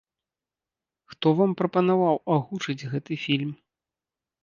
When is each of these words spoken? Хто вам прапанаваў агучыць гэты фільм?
Хто 1.15 1.27
вам 1.41 1.51
прапанаваў 1.61 2.15
агучыць 2.39 2.79
гэты 2.91 3.23
фільм? 3.29 3.51